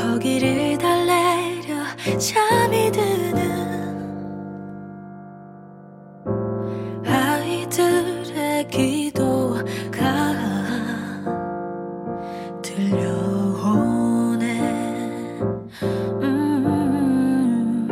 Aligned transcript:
여기를 0.00 0.78
달래려 0.78 1.84
잠이 2.18 2.90
드는 2.90 3.38
아이들의 7.04 8.68
기도가 8.68 10.00
들려오네. 12.62 14.46
음, 16.22 17.88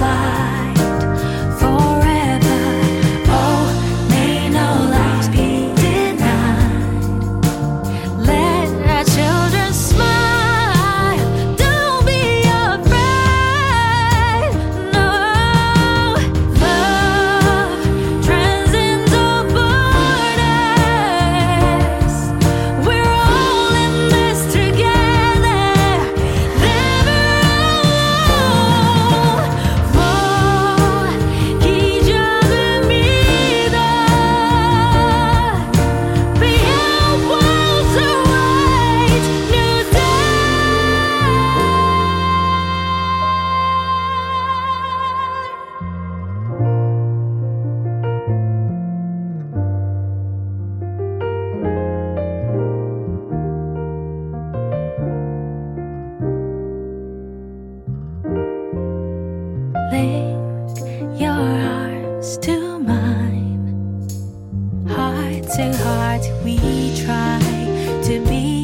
other's 0.00 0.57
To 65.58 65.76
heart, 65.78 66.22
we 66.44 66.56
try 67.04 67.40
to 68.04 68.24
be 68.28 68.57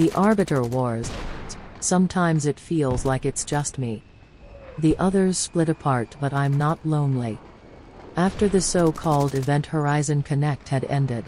The 0.00 0.12
Arbiter 0.12 0.62
Wars. 0.62 1.10
Sometimes 1.80 2.46
it 2.46 2.58
feels 2.58 3.04
like 3.04 3.26
it's 3.26 3.44
just 3.44 3.76
me. 3.76 4.02
The 4.78 4.96
others 4.98 5.36
split 5.36 5.68
apart, 5.68 6.16
but 6.18 6.32
I'm 6.32 6.56
not 6.56 6.86
lonely. 6.86 7.36
After 8.16 8.48
the 8.48 8.62
so 8.62 8.92
called 8.92 9.34
event 9.34 9.66
Horizon 9.66 10.22
Connect 10.22 10.70
had 10.70 10.84
ended, 10.84 11.26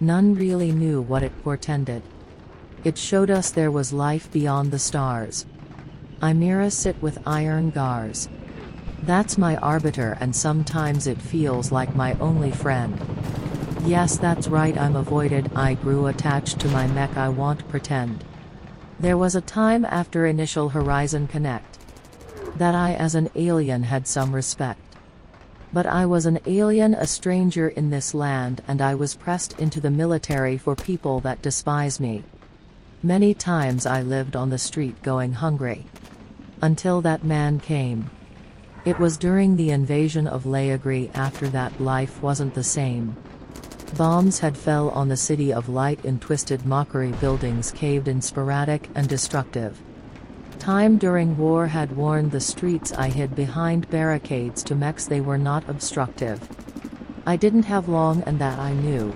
none 0.00 0.34
really 0.34 0.72
knew 0.72 1.02
what 1.02 1.22
it 1.22 1.40
portended. 1.44 2.02
It 2.82 2.98
showed 2.98 3.30
us 3.30 3.52
there 3.52 3.70
was 3.70 3.92
life 3.92 4.28
beyond 4.32 4.72
the 4.72 4.80
stars. 4.80 5.46
Imira 6.20 6.72
sit 6.72 7.00
with 7.00 7.22
iron 7.24 7.70
gars. 7.70 8.28
That's 9.04 9.38
my 9.38 9.54
arbiter, 9.58 10.18
and 10.18 10.34
sometimes 10.34 11.06
it 11.06 11.22
feels 11.22 11.70
like 11.70 11.94
my 11.94 12.14
only 12.14 12.50
friend. 12.50 13.13
Yes, 13.86 14.16
that's 14.16 14.48
right, 14.48 14.76
I'm 14.78 14.96
avoided. 14.96 15.50
I 15.54 15.74
grew 15.74 16.06
attached 16.06 16.58
to 16.60 16.68
my 16.68 16.86
mech, 16.86 17.16
I 17.18 17.28
won't 17.28 17.68
pretend. 17.68 18.24
There 18.98 19.18
was 19.18 19.34
a 19.34 19.42
time 19.42 19.84
after 19.84 20.24
initial 20.24 20.70
Horizon 20.70 21.28
Connect 21.28 21.78
that 22.56 22.74
I, 22.74 22.94
as 22.94 23.14
an 23.14 23.28
alien, 23.34 23.82
had 23.82 24.06
some 24.06 24.34
respect. 24.34 24.80
But 25.72 25.86
I 25.86 26.06
was 26.06 26.24
an 26.24 26.38
alien, 26.46 26.94
a 26.94 27.06
stranger 27.06 27.68
in 27.68 27.90
this 27.90 28.14
land, 28.14 28.62
and 28.68 28.80
I 28.80 28.94
was 28.94 29.16
pressed 29.16 29.58
into 29.58 29.80
the 29.80 29.90
military 29.90 30.56
for 30.56 30.74
people 30.74 31.20
that 31.20 31.42
despise 31.42 32.00
me. 32.00 32.22
Many 33.02 33.34
times 33.34 33.84
I 33.84 34.00
lived 34.00 34.34
on 34.34 34.48
the 34.48 34.58
street 34.58 35.02
going 35.02 35.32
hungry. 35.32 35.84
Until 36.62 37.02
that 37.02 37.24
man 37.24 37.60
came. 37.60 38.10
It 38.84 38.98
was 38.98 39.18
during 39.18 39.56
the 39.56 39.70
invasion 39.70 40.26
of 40.26 40.44
Leagri 40.44 41.10
after 41.14 41.48
that 41.48 41.80
life 41.80 42.22
wasn't 42.22 42.54
the 42.54 42.64
same. 42.64 43.16
Bombs 43.92 44.40
had 44.40 44.56
fell 44.56 44.88
on 44.90 45.08
the 45.08 45.16
city 45.16 45.52
of 45.52 45.68
light 45.68 46.04
in 46.04 46.18
twisted 46.18 46.66
mockery 46.66 47.12
buildings 47.12 47.70
caved 47.70 48.08
in 48.08 48.20
sporadic 48.20 48.88
and 48.94 49.08
destructive. 49.08 49.80
Time 50.58 50.96
during 50.96 51.36
war 51.36 51.68
had 51.68 51.96
warned 51.96 52.32
the 52.32 52.40
streets 52.40 52.90
I 52.92 53.08
hid 53.08 53.36
behind 53.36 53.90
barricades 53.90 54.62
to 54.64 54.74
mechs 54.74 55.06
they 55.06 55.20
were 55.20 55.38
not 55.38 55.68
obstructive. 55.68 56.40
I 57.26 57.36
didn't 57.36 57.64
have 57.64 57.88
long 57.88 58.22
and 58.22 58.38
that 58.40 58.58
I 58.58 58.72
knew. 58.72 59.14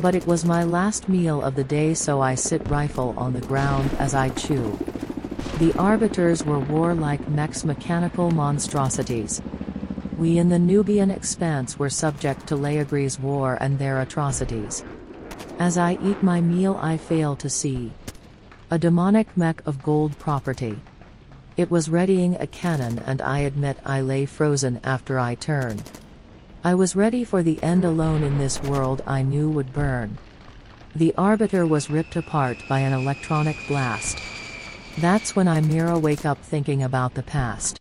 But 0.00 0.14
it 0.14 0.26
was 0.26 0.44
my 0.44 0.62
last 0.62 1.08
meal 1.08 1.42
of 1.42 1.56
the 1.56 1.64
day 1.64 1.94
so 1.94 2.20
I 2.20 2.36
sit 2.36 2.68
rifle 2.68 3.14
on 3.16 3.32
the 3.32 3.40
ground 3.40 3.90
as 3.98 4.14
I 4.14 4.28
chew. 4.28 4.78
The 5.58 5.72
arbiters 5.76 6.44
were 6.44 6.60
warlike 6.60 7.28
mechs 7.28 7.64
mechanical 7.64 8.30
monstrosities. 8.30 9.42
We 10.18 10.38
in 10.38 10.48
the 10.48 10.58
Nubian 10.58 11.12
expanse 11.12 11.78
were 11.78 11.88
subject 11.88 12.48
to 12.48 12.56
Leagri's 12.56 13.20
war 13.20 13.56
and 13.60 13.78
their 13.78 14.00
atrocities. 14.00 14.84
As 15.60 15.78
I 15.78 15.96
eat 16.02 16.24
my 16.24 16.40
meal 16.40 16.76
I 16.82 16.96
fail 16.96 17.36
to 17.36 17.48
see 17.48 17.92
a 18.68 18.80
demonic 18.80 19.36
mech 19.36 19.64
of 19.64 19.80
gold 19.84 20.18
property. 20.18 20.76
It 21.56 21.70
was 21.70 21.88
readying 21.88 22.34
a 22.34 22.48
cannon 22.48 22.98
and 23.06 23.22
I 23.22 23.38
admit 23.40 23.78
I 23.86 24.00
lay 24.00 24.26
frozen 24.26 24.80
after 24.82 25.20
I 25.20 25.36
turned. 25.36 25.88
I 26.64 26.74
was 26.74 26.96
ready 26.96 27.22
for 27.22 27.44
the 27.44 27.62
end 27.62 27.84
alone 27.84 28.24
in 28.24 28.38
this 28.38 28.60
world 28.60 29.02
I 29.06 29.22
knew 29.22 29.48
would 29.50 29.72
burn. 29.72 30.18
The 30.96 31.14
arbiter 31.16 31.64
was 31.64 31.90
ripped 31.90 32.16
apart 32.16 32.58
by 32.68 32.80
an 32.80 32.92
electronic 32.92 33.56
blast. 33.68 34.18
That's 34.98 35.36
when 35.36 35.46
I 35.46 35.60
Mira 35.60 35.96
wake 35.96 36.26
up 36.26 36.42
thinking 36.42 36.82
about 36.82 37.14
the 37.14 37.22
past. 37.22 37.80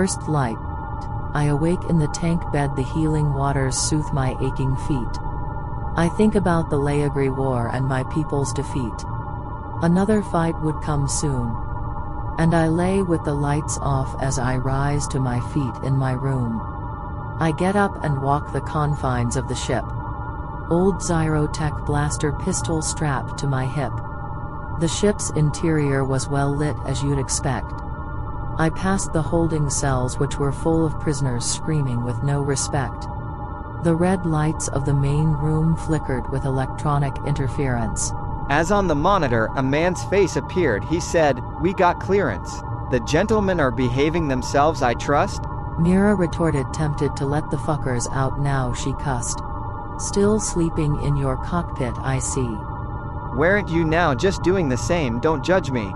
First 0.00 0.28
light. 0.28 0.56
I 1.34 1.48
awake 1.50 1.84
in 1.90 1.98
the 1.98 2.08
tank 2.08 2.40
bed, 2.52 2.74
the 2.74 2.82
healing 2.82 3.34
waters 3.34 3.76
soothe 3.76 4.10
my 4.14 4.30
aching 4.40 4.74
feet. 4.88 5.18
I 5.94 6.08
think 6.16 6.36
about 6.36 6.70
the 6.70 6.78
Leagri 6.78 7.28
War 7.28 7.68
and 7.68 7.84
my 7.84 8.04
people's 8.04 8.54
defeat. 8.54 9.04
Another 9.82 10.22
fight 10.22 10.58
would 10.62 10.80
come 10.80 11.06
soon. 11.06 11.54
And 12.38 12.54
I 12.54 12.68
lay 12.68 13.02
with 13.02 13.22
the 13.24 13.34
lights 13.34 13.76
off 13.82 14.16
as 14.22 14.38
I 14.38 14.56
rise 14.56 15.06
to 15.08 15.20
my 15.20 15.38
feet 15.52 15.84
in 15.84 15.98
my 15.98 16.12
room. 16.12 17.36
I 17.38 17.52
get 17.52 17.76
up 17.76 18.02
and 18.02 18.22
walk 18.22 18.54
the 18.54 18.62
confines 18.62 19.36
of 19.36 19.48
the 19.48 19.54
ship. 19.54 19.84
Old 20.70 21.02
Zyrotech 21.02 21.84
blaster 21.84 22.32
pistol 22.32 22.80
strapped 22.80 23.38
to 23.40 23.46
my 23.46 23.66
hip. 23.66 23.92
The 24.78 24.88
ship's 24.88 25.28
interior 25.36 26.06
was 26.06 26.26
well 26.26 26.56
lit 26.56 26.76
as 26.86 27.02
you'd 27.02 27.18
expect. 27.18 27.70
I 28.60 28.68
passed 28.68 29.14
the 29.14 29.22
holding 29.22 29.70
cells 29.70 30.18
which 30.18 30.36
were 30.36 30.52
full 30.52 30.84
of 30.84 31.00
prisoners 31.00 31.46
screaming 31.46 32.04
with 32.04 32.22
no 32.22 32.42
respect. 32.42 33.06
The 33.84 33.94
red 33.94 34.26
lights 34.26 34.68
of 34.68 34.84
the 34.84 34.92
main 34.92 35.28
room 35.28 35.76
flickered 35.76 36.30
with 36.30 36.44
electronic 36.44 37.16
interference. 37.26 38.12
As 38.50 38.70
on 38.70 38.86
the 38.86 38.94
monitor, 38.94 39.48
a 39.56 39.62
man's 39.62 40.04
face 40.04 40.36
appeared. 40.36 40.84
He 40.84 41.00
said, 41.00 41.42
We 41.62 41.72
got 41.72 42.00
clearance. 42.00 42.60
The 42.90 43.02
gentlemen 43.08 43.60
are 43.60 43.70
behaving 43.70 44.28
themselves, 44.28 44.82
I 44.82 44.92
trust? 44.92 45.40
Mira 45.78 46.14
retorted, 46.14 46.66
tempted 46.74 47.16
to 47.16 47.24
let 47.24 47.48
the 47.50 47.56
fuckers 47.56 48.12
out 48.12 48.40
now, 48.40 48.74
she 48.74 48.92
cussed. 49.00 49.40
Still 49.96 50.38
sleeping 50.38 51.00
in 51.00 51.16
your 51.16 51.38
cockpit, 51.46 51.94
I 52.00 52.18
see. 52.18 52.54
Weren't 53.38 53.70
you 53.70 53.84
now 53.84 54.14
just 54.14 54.42
doing 54.42 54.68
the 54.68 54.76
same? 54.76 55.18
Don't 55.18 55.42
judge 55.42 55.70
me. 55.70 55.94